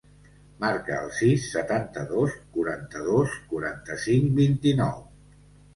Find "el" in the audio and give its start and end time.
1.01-1.11